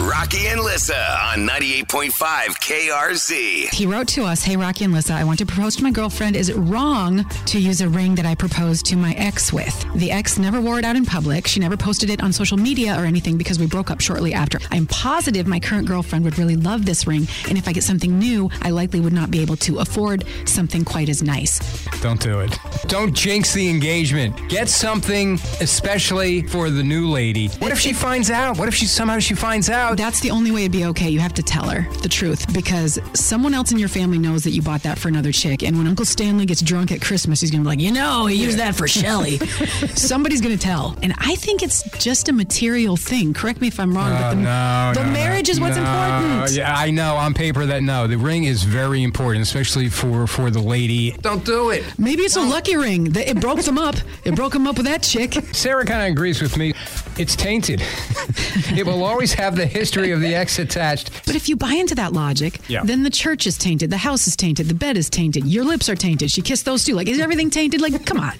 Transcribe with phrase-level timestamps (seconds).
[0.00, 0.94] Rocky and Lissa
[1.32, 2.10] on 98.5
[2.60, 3.72] KRZ.
[3.72, 6.36] He wrote to us, Hey, Rocky and Lissa, I want to propose to my girlfriend.
[6.36, 9.86] Is it wrong to use a ring that I proposed to my ex with?
[9.94, 11.46] The ex never wore it out in public.
[11.46, 14.58] She never posted it on social media or anything because we broke up shortly after.
[14.70, 17.26] I'm positive my current girlfriend would really love this ring.
[17.48, 20.84] And if I get something new, I likely would not be able to afford something
[20.84, 21.58] quite as nice.
[22.02, 22.58] Don't do it.
[22.86, 24.36] Don't jinx the engagement.
[24.50, 27.48] Get something especially for the new lady.
[27.60, 28.58] What if she finds out?
[28.58, 29.85] What if she somehow she finds out?
[29.94, 31.08] That's the only way it'd be okay.
[31.08, 34.50] You have to tell her the truth because someone else in your family knows that
[34.50, 35.62] you bought that for another chick.
[35.62, 38.26] And when Uncle Stanley gets drunk at Christmas, he's going to be like, you know,
[38.26, 39.38] he used that for Shelly.
[39.94, 40.96] Somebody's going to tell.
[41.02, 43.32] And I think it's just a material thing.
[43.34, 45.82] Correct me if I'm wrong, but Oh, the, no, the no, marriage is what's no.
[45.82, 46.52] important.
[46.56, 50.50] Yeah, I know on paper that no, the ring is very important, especially for for
[50.50, 51.12] the lady.
[51.20, 51.84] Don't do it.
[51.98, 53.04] Maybe it's a lucky ring.
[53.10, 53.96] that It broke them up.
[54.24, 55.34] It broke them up with that chick.
[55.52, 56.72] Sarah kind of agrees with me.
[57.18, 57.80] It's tainted.
[58.76, 61.10] it will always have the history of the ex attached.
[61.26, 62.82] But if you buy into that logic, Yeah.
[62.84, 65.88] then the church is tainted, the house is tainted, the bed is tainted, your lips
[65.88, 66.30] are tainted.
[66.30, 66.94] She kissed those two.
[66.94, 67.80] Like, is everything tainted?
[67.80, 68.34] Like, come on.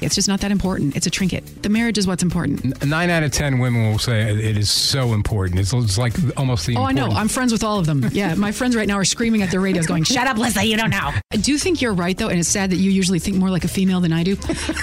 [0.00, 0.96] It's just not that important.
[0.96, 1.62] It's a trinket.
[1.62, 2.84] The marriage is what's important.
[2.84, 5.60] Nine out of ten women will say it is so important.
[5.60, 6.74] It's, it's like almost the.
[6.74, 7.06] Oh, I know.
[7.06, 8.08] I'm friends with all of them.
[8.10, 10.64] Yeah, my friends right now are screaming at their radios, going, "Shut up, Lissa!
[10.64, 13.20] You don't know." I do think you're right, though, and it's sad that you usually
[13.20, 14.36] think more like a female than I do.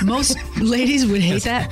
[0.05, 1.69] Most ladies would hate that.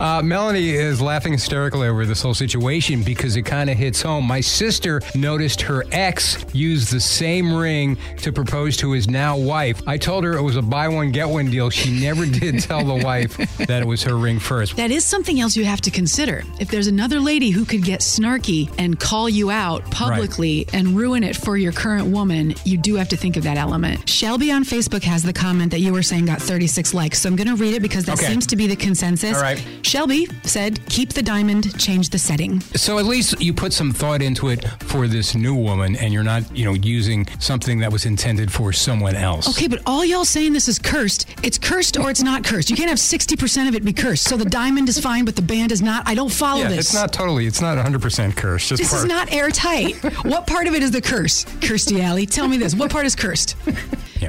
[0.00, 4.24] Uh, Melanie is laughing hysterically over this whole situation because it kind of hits home.
[4.24, 9.80] My sister noticed her ex used the same ring to propose to his now wife.
[9.86, 11.70] I told her it was a buy one, get one deal.
[11.70, 14.76] She never did tell the wife that it was her ring first.
[14.76, 16.42] That is something else you have to consider.
[16.58, 21.22] If there's another lady who could get snarky and call you out publicly and ruin
[21.24, 24.08] it for your current woman, you do have to think of that element.
[24.08, 27.20] Shelby on Facebook has the comment that you were saying got 36 likes.
[27.20, 28.26] So I'm going to read it because that Okay.
[28.26, 29.36] seems to be the consensus.
[29.36, 29.62] All right.
[29.94, 32.58] Shelby said, keep the diamond, change the setting.
[32.74, 36.24] So at least you put some thought into it for this new woman and you're
[36.24, 39.48] not, you know, using something that was intended for someone else.
[39.50, 41.28] Okay, but all y'all saying this is cursed.
[41.44, 42.70] It's cursed or it's not cursed.
[42.70, 44.24] You can't have 60% of it be cursed.
[44.24, 46.08] So the diamond is fine, but the band is not.
[46.08, 46.86] I don't follow Yeah, this.
[46.86, 48.70] it's not totally, it's not 100% cursed.
[48.70, 49.04] Just This part.
[49.04, 49.94] is not airtight.
[50.24, 51.44] what part of it is the curse?
[51.60, 52.74] Kirstie Alley, tell me this.
[52.74, 53.54] What part is cursed?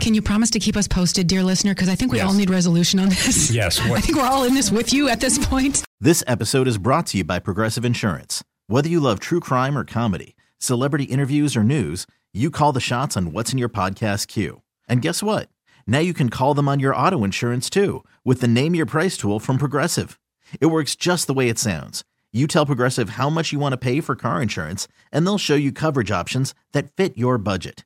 [0.02, 1.74] Can you promise to keep us posted, dear listener?
[1.74, 2.28] Because I think we Yes.
[2.28, 3.50] all need resolution on this.
[3.56, 5.84] Yes, I think we're all in this with you at this point.
[6.00, 8.44] This episode is brought to you by Progressive Insurance.
[8.68, 13.16] Whether you love true crime or comedy, celebrity interviews or news, you call the shots
[13.16, 14.62] on what's in your podcast queue.
[14.88, 15.50] And guess what?
[15.88, 19.18] Now you can call them on your auto insurance too with the Name Your Price
[19.18, 20.20] tool from Progressive.
[20.60, 22.04] It works just the way it sounds.
[22.34, 25.56] You tell Progressive how much you want to pay for car insurance, and they'll show
[25.56, 27.86] you coverage options that fit your budget.